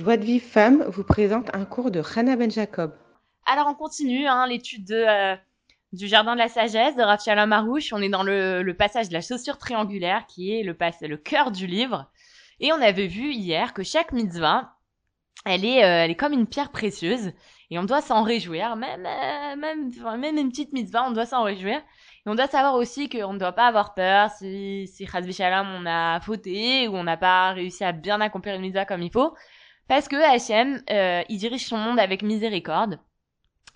[0.00, 2.94] Joie de Vie Femme vous présente un cours de Hannah Ben Jacob.
[3.44, 5.36] Alors on continue hein, l'étude de, euh,
[5.92, 7.92] du Jardin de la Sagesse de Rav Shalom Arouche.
[7.92, 12.10] On est dans le, passage de la chaussure triangulaire qui est le, cœur du livre.
[12.60, 14.72] Et on avait vu hier que chaque mitzvah,
[15.44, 17.32] elle est, euh, comme une pierre précieuse
[17.70, 18.76] et on doit s'en réjouir.
[18.76, 21.76] Même, euh, même, même une petite mitzvah, on doit s'en réjouir.
[21.76, 25.84] Et on doit savoir aussi qu'on ne doit pas avoir peur si, si Shalom on
[25.84, 29.34] a fauté ou on n'a pas réussi à bien accomplir une mitzvah comme il faut.
[29.90, 33.00] Parce que Hachem, euh, il dirige son monde avec miséricorde.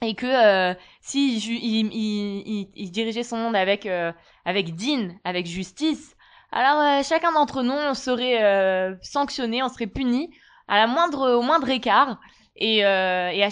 [0.00, 4.12] Et que euh, si il, il, il, dirigeait son monde avec euh,
[4.44, 6.14] avec din, avec justice,
[6.52, 10.30] alors euh, chacun d'entre nous on serait euh, sanctionné, on serait puni
[10.68, 12.20] à la moindre au moindre écart.
[12.54, 13.44] Et, euh, et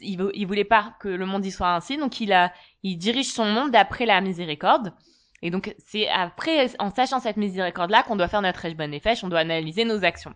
[0.00, 3.28] il, il, voulait pas que le monde y soit ainsi, donc il a il dirige
[3.28, 4.92] son monde d'après la miséricorde.
[5.40, 9.02] Et donc c'est après, en sachant cette miséricorde là, qu'on doit faire notre bonne et
[9.22, 10.34] on doit analyser nos actions.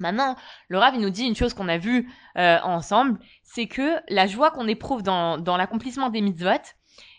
[0.00, 0.34] Maintenant,
[0.68, 4.26] le Rav il nous dit une chose qu'on a vue euh, ensemble, c'est que la
[4.26, 6.50] joie qu'on éprouve dans, dans l'accomplissement des mitzvot,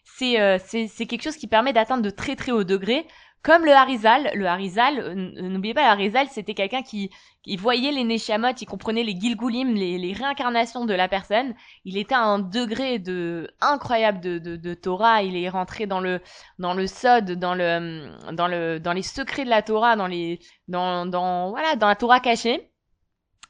[0.03, 3.07] c'est euh, quelque chose qui permet d'atteindre de très très hauts degrés.
[3.43, 5.15] Comme le Harizal, le Harizal, euh,
[5.49, 7.09] n'oubliez pas, le Harizal, c'était quelqu'un qui,
[7.41, 11.55] qui voyait les Neshamot, il comprenait les Gilgulim, les, les réincarnations de la personne.
[11.83, 15.23] Il était à un degré de incroyable de, de, de Torah.
[15.23, 16.21] Il est rentré dans le
[16.59, 20.39] dans le Sod, dans le dans le dans les secrets de la Torah, dans les
[20.67, 22.70] dans dans voilà dans la Torah cachée.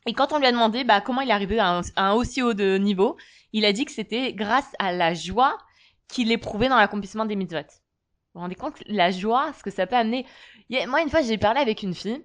[0.08, 2.54] Et quand on lui a demandé bah, comment il est arrivé à un, aussi haut
[2.54, 3.18] de niveau,
[3.54, 5.58] il a dit que c'était grâce à la joie
[6.08, 7.60] qu'il éprouvait dans l'accomplissement des mitzvot.
[7.60, 7.66] Vous
[8.36, 10.26] vous rendez compte la joie, ce que ça peut amener
[10.88, 12.24] Moi, une fois, j'ai parlé avec une fille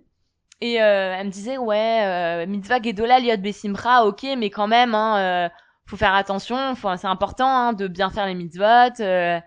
[0.61, 4.95] et euh, elle me disait ouais, euh, mitzvah gedola liot besimra, ok, mais quand même,
[4.95, 5.49] hein, euh,
[5.87, 9.01] faut faire attention, c'est important hein, de bien faire les mitzvot.
[9.01, 9.39] Euh.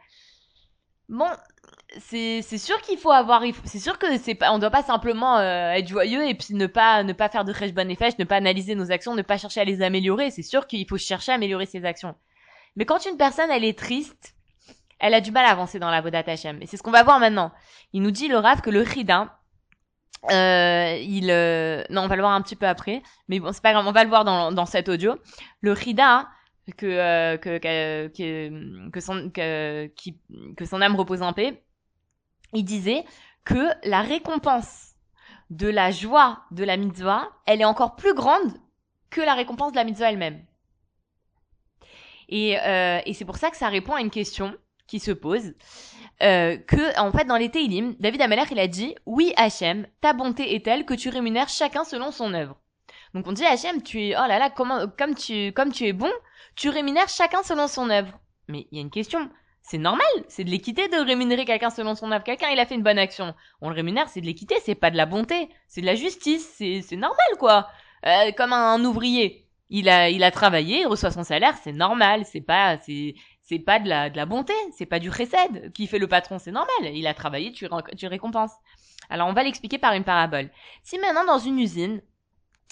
[1.10, 1.26] Bon,
[1.98, 5.72] c'est sûr qu'il faut avoir c'est sûr que c'est pas on doit pas simplement euh,
[5.72, 8.36] être joyeux et puis ne pas ne pas faire de crèche bonne effet ne pas
[8.36, 10.30] analyser nos actions ne pas chercher à les améliorer.
[10.32, 12.16] C'est sûr qu'il faut chercher à améliorer ses actions.
[12.76, 14.36] Mais quand une personne elle est triste
[15.00, 17.04] elle a du mal à avancer dans la Vodat Hashem et c'est ce qu'on va
[17.04, 17.52] voir maintenant.
[17.94, 19.36] Il nous dit le Rav que le Chida
[20.32, 23.02] euh, il euh, non on va le voir un petit peu après.
[23.30, 25.18] Mais bon c'est pas grave on va le voir dans dans cet audio.
[25.62, 26.28] Le Chida
[26.78, 29.90] que, euh, que, que, que, son, que,
[30.56, 31.62] que son âme repose en paix,
[32.54, 33.06] il disait
[33.46, 34.96] que la récompense
[35.50, 38.54] de la joie de la mitzvah, elle est encore plus grande
[39.10, 40.46] que la récompense de la mitzvah elle-même.
[42.28, 44.56] Et, euh, et c'est pour ça que ça répond à une question
[44.88, 45.54] qui se pose.
[46.22, 50.14] Euh, que en fait dans les Teilim, David Ameller il a dit oui Hachem, ta
[50.14, 52.58] bonté est telle que tu rémunères chacun selon son œuvre.
[53.14, 55.94] Donc on dit Hachem, tu es oh là là comment comme tu comme tu es
[55.94, 56.12] bon,
[56.56, 58.20] tu rémunères chacun selon son œuvre.
[58.48, 59.30] Mais il y a une question,
[59.70, 62.24] c'est normal, c'est de l'équité de rémunérer quelqu'un selon son œuvre.
[62.24, 63.36] Quelqu'un, il a fait une bonne action.
[63.62, 65.48] On le rémunère, c'est de l'équité, c'est pas de la bonté.
[65.68, 67.68] C'est de la justice, c'est, c'est normal, quoi.
[68.08, 69.46] Euh, comme un, ouvrier.
[69.70, 73.14] Il a, il a travaillé, il reçoit son salaire, c'est normal, c'est pas, c'est,
[73.44, 75.72] c'est pas de la, de la bonté, c'est pas du recède.
[75.74, 76.92] Qui fait le patron, c'est normal.
[76.92, 78.54] Il a travaillé, tu, tu récompenses.
[79.12, 80.50] Alors, on va l'expliquer par une parabole.
[80.82, 82.02] Si maintenant, dans une usine,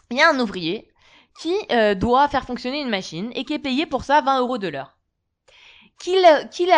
[0.09, 0.90] il y a un ouvrier
[1.40, 4.58] qui euh, doit faire fonctionner une machine et qui est payé pour ça 20 euros
[4.58, 4.97] de l'heure
[6.00, 6.72] qu'il qu'il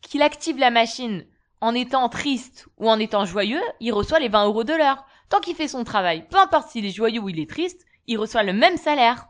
[0.00, 1.24] qu'il active la machine
[1.60, 5.04] en étant triste ou en étant joyeux, il reçoit les 20 euros de l'heure.
[5.30, 8.18] Tant qu'il fait son travail, peu importe s'il est joyeux ou il est triste, il
[8.18, 9.28] reçoit le même salaire.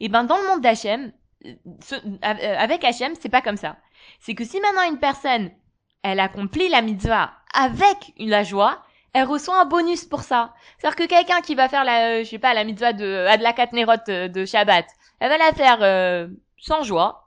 [0.00, 1.12] Et ben dans le monde d'Hachem,
[1.44, 3.76] euh, avec Hachem, c'est pas comme ça.
[4.20, 5.50] C'est que si maintenant une personne,
[6.02, 10.54] elle accomplit la mitzvah avec la joie, elle reçoit un bonus pour ça.
[10.78, 13.70] C'est-à-dire que quelqu'un qui va faire la, euh, je sais pas, la mitzvah de Adlakat
[13.72, 14.86] Nerot euh, de Shabbat,
[15.20, 17.21] elle va la faire sans joie,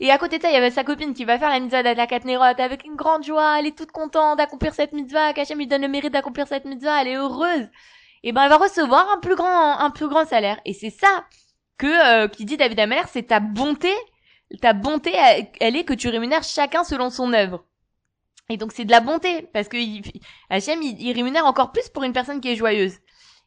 [0.00, 1.82] et à côté de ça, il y avait sa copine qui va faire la mitzvah
[1.82, 3.58] la Katnerot avec une grande joie.
[3.58, 5.32] Elle est toute contente d'accomplir cette mitzvah.
[5.32, 7.02] Kachem lui donne le mérite d'accomplir cette mitzvah.
[7.02, 7.68] Elle est heureuse.
[8.22, 10.60] Et ben, elle va recevoir un plus grand, un plus grand salaire.
[10.64, 11.24] Et c'est ça
[11.78, 13.92] que, euh, qui dit David Ameller, c'est ta bonté.
[14.60, 15.12] Ta bonté,
[15.60, 17.64] elle est que tu rémunères chacun selon son œuvre.
[18.48, 19.42] Et donc c'est de la bonté.
[19.52, 19.76] Parce que
[20.50, 22.98] Hachem, il, il rémunère encore plus pour une personne qui est joyeuse.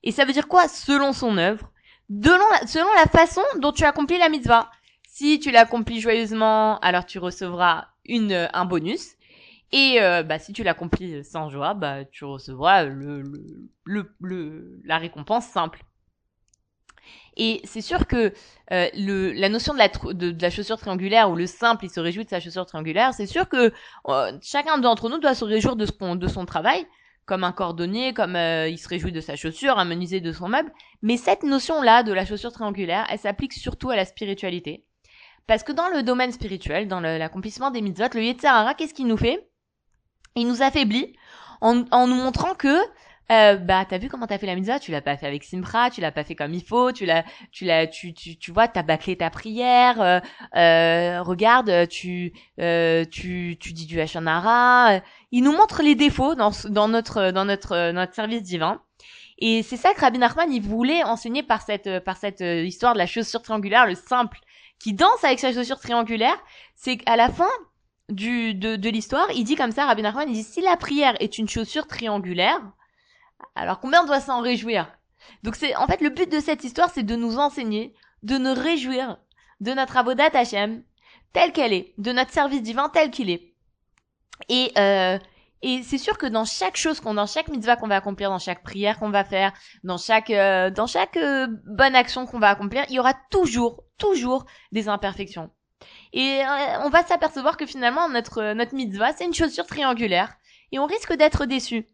[0.04, 0.68] Et ça veut dire quoi?
[0.68, 1.70] Selon son œuvre?
[2.10, 4.70] Selon la, selon la façon dont tu accomplis la mitzvah.
[5.16, 9.12] Si tu l'accomplis joyeusement, alors tu recevras une, euh, un bonus.
[9.72, 13.22] Et euh, bah, si tu l'accomplis sans joie, bah, tu recevras le,
[13.84, 15.84] le, le, la récompense simple.
[17.38, 18.34] Et c'est sûr que
[18.72, 22.00] euh, le, la notion de la, de, la chaussure triangulaire ou le simple, il se
[22.00, 23.72] réjouit de sa chaussure triangulaire, c'est sûr que
[24.42, 26.88] chacun d'entre nous doit se réjouir de, de son travail,
[27.26, 30.74] comme un cordonnier, comme il se réjouit de sa chaussure, un menuisier de son meuble.
[31.04, 34.84] Mais cette notion-là de la chaussure triangulaire, elle s'applique surtout à la spiritualité.
[35.48, 39.18] Parce que dans le domaine spirituel, dans l'accomplissement des mitzvot, le Yetzirara, qu'est-ce qu'il nous
[39.18, 39.50] fait?
[40.36, 41.16] Il nous affaiblit
[41.62, 42.78] en, en, nous montrant que
[43.32, 44.80] euh, bah t'as vu comment t'as fait la mitzvah?
[44.80, 47.24] Tu l'as pas fait avec Simra tu l'as pas fait comme il faut tu l'as
[47.52, 50.20] tu l'as tu tu tu vois t'as bâclé ta prière euh,
[50.58, 55.00] euh, regarde tu euh, tu tu dis du Hachanara
[55.32, 58.82] il nous montre les défauts dans dans notre dans notre notre service divin.
[59.40, 62.98] Et c'est ça que Rabbi Nachman il voulait enseigner par cette par cette histoire de
[62.98, 64.40] la chaussure triangulaire le simple
[64.84, 66.38] qui danse avec sa chaussure triangulaire
[66.76, 67.50] c'est qu'à la fin
[68.10, 71.16] du de, de l'histoire il dit comme ça Rabbi Nachman il dit si la prière
[71.20, 72.62] est une chaussure triangulaire
[73.56, 74.88] alors combien on doit s'en réjouir?
[75.44, 77.94] Donc c'est en fait le but de cette histoire, c'est de nous enseigner,
[78.24, 79.18] de nous réjouir
[79.60, 80.84] de notre avodat Hachem
[81.34, 83.54] telle qu'elle est, de notre service divin tel qu'il est.
[84.50, 85.18] Et euh,
[85.66, 88.40] et c'est sûr que dans chaque chose qu'on, dans chaque mitzvah qu'on va accomplir, dans
[88.40, 89.54] chaque prière qu'on va faire,
[89.86, 93.83] dans chaque, euh, dans chaque euh, bonne action qu'on va accomplir, il y aura toujours,
[93.98, 95.50] toujours des imperfections.
[96.14, 96.42] Et
[96.84, 100.34] on va s'apercevoir que finalement notre notre mitzvah c'est une chaussure triangulaire
[100.72, 101.88] et on risque d'être déçu.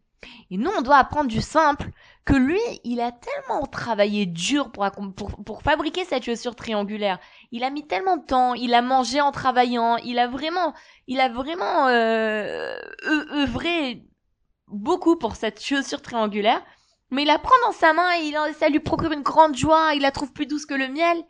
[0.50, 1.90] Et nous, on doit apprendre du simple
[2.24, 7.18] que lui, il a tellement travaillé dur pour, pour, pour fabriquer cette chaussure triangulaire.
[7.52, 10.74] Il a mis tellement de temps, il a mangé en travaillant, il a vraiment,
[11.06, 12.76] il a vraiment euh,
[13.06, 14.04] œuvré
[14.68, 16.62] beaucoup pour cette chaussure triangulaire.
[17.10, 19.94] Mais il la prend dans sa main et il, ça lui procure une grande joie,
[19.94, 21.22] il la trouve plus douce que le miel.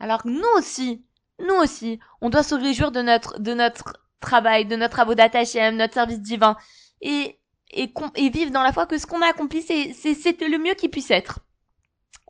[0.00, 1.04] Alors que nous aussi,
[1.38, 5.76] nous aussi, on doit se réjouir de notre, de notre travail, de notre avodat Hashem,
[5.76, 6.56] notre service divin.
[7.00, 7.38] Et
[7.72, 10.74] et, et vivre dans la foi que ce qu'on a accompli, c'est, c'est, le mieux
[10.74, 11.40] qui puisse être.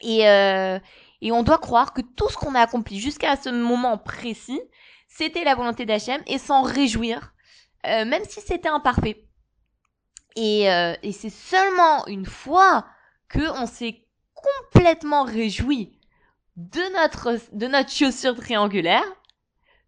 [0.03, 0.79] Et, euh,
[1.21, 4.61] et on doit croire que tout ce qu'on a accompli jusqu'à ce moment précis,
[5.09, 7.33] c'était la volonté d'Hachem et s'en réjouir,
[7.87, 9.25] euh, même si c'était imparfait.
[10.37, 12.87] Et, euh, et c'est seulement une fois
[13.29, 14.05] que on s'est
[14.35, 15.95] complètement réjoui
[16.56, 19.05] de notre, de notre chaussure triangulaire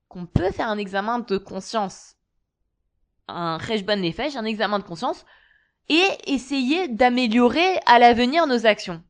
[0.09, 2.19] qu'on peut faire un examen de conscience
[3.29, 5.25] un Rejban Nefesh, un examen de conscience,
[5.89, 9.03] et essayer d'améliorer à l'avenir nos actions.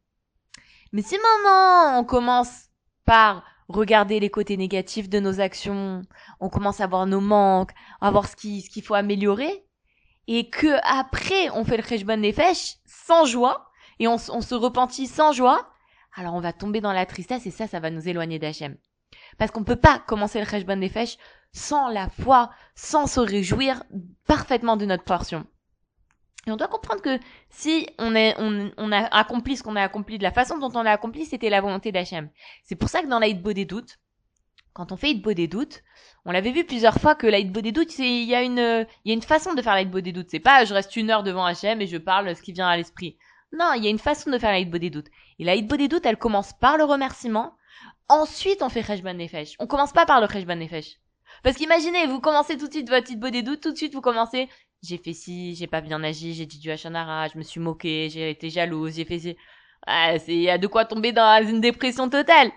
[0.93, 2.67] Mais si maintenant on commence
[3.05, 6.03] par regarder les côtés négatifs de nos actions,
[6.41, 9.65] on commence à voir nos manques, à voir ce qu'il ce faut améliorer,
[10.27, 15.07] et que après on fait le Rejban Nefesh sans joie, et on, on se repentit
[15.07, 15.69] sans joie,
[16.19, 18.77] alors on va tomber dans la tristesse et ça, ça va nous éloigner d'Hachem.
[19.39, 21.17] Parce qu'on peut pas commencer le Rejban Nefesh
[21.53, 23.83] sans la foi, sans se réjouir
[24.27, 25.47] parfaitement de notre portion.
[26.47, 27.19] Et on doit comprendre que
[27.51, 30.83] si on, est, on, a accompli ce qu'on a accompli de la façon dont on
[30.83, 32.31] l'a accompli, c'était la volonté d'Hachem.
[32.65, 33.99] C'est pour ça que dans l'Aïdbo des doutes,
[34.73, 35.83] quand on fait Hitbo des doutes,
[36.25, 39.11] on l'avait vu plusieurs fois que l'Aïdbo des doutes, il y a une, il y
[39.11, 40.29] a une façon de faire l'Aïdbo des doutes.
[40.31, 42.77] C'est pas je reste une heure devant Hachem et je parle ce qui vient à
[42.77, 43.17] l'esprit.
[43.53, 45.09] Non, il y a une façon de faire l'Aïdbo des doutes.
[45.39, 47.55] Et l'Aïdbo des doutes, elle commence par le remerciement.
[48.09, 49.55] Ensuite, on fait Cheshban Nefesh.
[49.59, 50.99] On commence pas par le Cheshban Nefesh.
[51.43, 54.01] Parce qu'imaginez, vous commencez tout de suite votre petite des doutes, tout de suite vous
[54.01, 54.49] commencez,
[54.83, 58.09] j'ai fait ci, j'ai pas bien agi, j'ai dit du Hachanara, je me suis moqué,
[58.11, 59.37] j'ai été jalouse, j'ai fait ci.
[59.87, 62.51] Ah, c'est, y a de quoi tomber dans une dépression totale.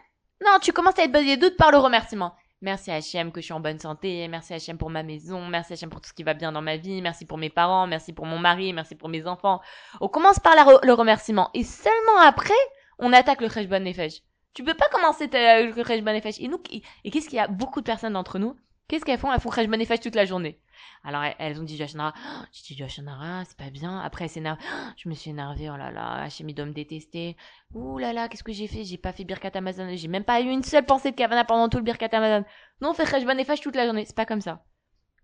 [0.44, 2.34] Non, tu commences à être des doutes par le remerciement.
[2.62, 5.90] Merci HM que je suis en bonne santé, merci HM pour ma maison, merci HM
[5.90, 8.28] pour tout ce qui va bien dans ma vie, merci pour mes parents, merci pour
[8.28, 9.62] mon mari, merci pour mes enfants.
[10.00, 12.54] On commence par le remerciement et seulement après,
[13.00, 14.22] on attaque le Kheshban Nefesh.
[14.54, 16.40] Tu peux pas commencer le Kheshban Nefesh.
[16.40, 17.48] Et nous, et qu'est-ce qu'il y a?
[17.48, 18.56] Beaucoup de personnes d'entre nous
[18.92, 19.32] Qu'est-ce qu'elles font?
[19.32, 20.61] Elles font Khaj Manifest toute la journée.
[21.04, 24.00] Alors elles, ont dit du Hachanara, oh, j'ai dit du Hachanara, c'est pas bien.
[24.00, 27.38] Après elles s'énervent, oh, je me suis énervée, oh là là, Hachem doit me détester.
[27.74, 28.84] Ouh là là, qu'est-ce que j'ai fait?
[28.84, 31.70] J'ai pas fait Birkat Amazon, j'ai même pas eu une seule pensée de Kavana pendant
[31.70, 32.46] tout le Birkat Amazon.
[32.82, 34.64] Non, on fait Khaj Manifest toute la journée, c'est pas comme ça.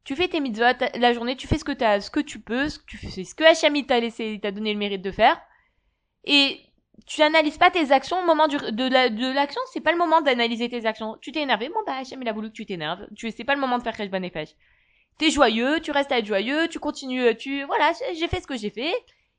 [0.03, 0.63] Tu fais tes mitzvot
[0.96, 3.24] la journée, tu fais ce que t'as, ce que tu peux, ce que tu fais,
[3.24, 5.38] ce que t'a laissé, donné le mérite de faire.
[6.24, 6.62] Et
[7.05, 10.22] tu analyses pas tes actions au moment de, la, de l'action, c'est pas le moment
[10.22, 11.17] d'analyser tes actions.
[11.22, 13.05] Tu t'es énervé, bon bah Hachem il a voulu que tu t'énerves.
[13.17, 14.50] C'est pas le moment de faire Kresh Banefesh.
[15.17, 18.57] T'es joyeux, tu restes à être joyeux, tu continues, tu voilà, j'ai fait ce que
[18.57, 18.93] j'ai fait.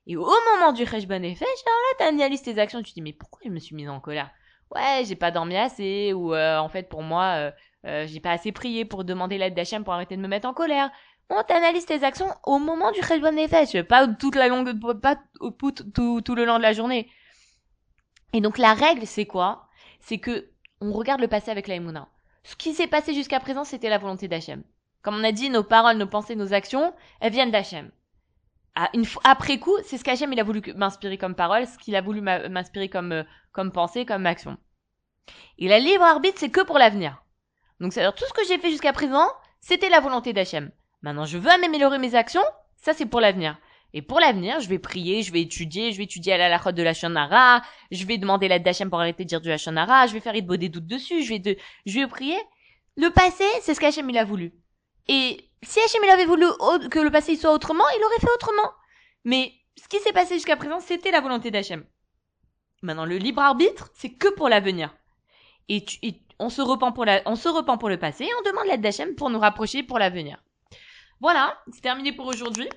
[0.07, 3.13] Et au moment du Kresh Banefesh, alors là t'analyses tes actions, tu te dis mais
[3.13, 4.31] pourquoi je me suis mise en colère?
[4.75, 7.51] Ouais, j'ai pas dormi assez ou euh, en fait pour moi euh,
[7.87, 10.55] euh, j'ai pas assez prié pour demander l'aide d'Hachem pour arrêter de me mettre en
[10.55, 10.91] colère.
[11.31, 15.17] On t'analyse tes actions au moment du Kresh Banefesh, pas toute la longue pas
[15.59, 17.09] tout, tout, le long de la journée.
[18.33, 19.69] Et donc la règle, c'est quoi?
[20.01, 20.49] C'est que
[20.81, 21.77] on regarde le passé avec la
[22.45, 24.63] Ce qui s'est passé jusqu'à présent, c'était la volonté d'Hachem.
[25.03, 27.91] Comme on a dit, nos paroles, nos pensées, nos actions, elles viennent d'Hachem.
[28.95, 32.01] une après coup, c'est ce qu'Hachem il a voulu m'inspirer comme parole, ce qu'il a
[32.01, 34.57] voulu m'inspirer comme euh, comme pensée, comme action.
[35.59, 37.23] Et la libre arbitre, c'est que pour l'avenir.
[37.81, 39.29] Donc c'est-à-dire tout ce que j'ai fait jusqu'à présent,
[39.61, 40.71] c'était la volonté d'Hachem.
[41.03, 42.45] Maintenant, je veux améliorer mes actions,
[42.77, 43.59] ça c'est pour l'avenir.
[43.95, 46.73] Et pour l'avenir, je vais prier, je vais étudier, je vais étudier à la lachot
[46.73, 50.13] de la Shonara, je vais demander l'aide d'Hachem pour arrêter de dire du Hachonara, je
[50.13, 52.37] vais faire des doutes dessus, je vais, je prier.
[52.97, 54.53] Le passé, c'est ce qu'Hachem il a voulu.
[55.09, 56.47] Et si Hachem il avait voulu
[56.91, 58.71] que le passé soit autrement, il aurait fait autrement.
[59.25, 61.85] Mais ce qui s'est passé jusqu'à présent, c'était la volonté d'Hachem.
[62.83, 64.95] Maintenant, le libre arbitre, c'est que pour l'avenir.
[65.69, 68.31] Et, tu, et on se repent pour la, on se repent pour le passé et
[68.39, 70.43] on demande l'aide d'Hachem pour nous rapprocher pour l'avenir.
[71.21, 72.69] Voilà, c'est terminé pour aujourd'hui.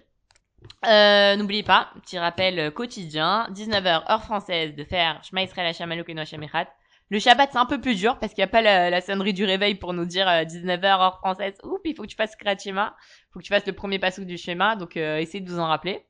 [0.86, 6.22] Euh, N'oubliez pas, petit rappel quotidien, 19h heure française de faire Shema Israël Hashem Elokeinu
[6.22, 6.68] Echad.
[7.12, 9.34] Le Shabbat c'est un peu plus dur parce qu'il n'y a pas la, la, sonnerie
[9.34, 11.54] du réveil pour nous dire 19h heure française.
[11.64, 14.26] Oups, il faut que tu fasses Krachima, il faut que tu fasses le premier passage
[14.26, 16.04] du schéma, donc euh, essayez de vous en rappeler.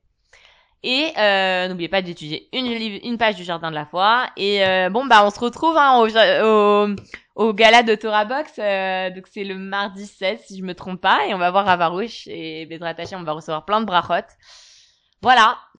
[0.84, 4.26] Et euh, n'oubliez pas d'étudier une, une page du Jardin de la Foi.
[4.36, 6.08] Et euh, bon, bah on se retrouve hein, au,
[6.44, 6.96] au,
[7.36, 8.54] au gala de Torah Box.
[8.58, 11.26] Euh, donc c'est le mardi 16, si je me trompe pas.
[11.28, 14.26] Et on va voir Avarouche et Bezrat on va recevoir plein de brachot.
[15.20, 15.56] Voilà,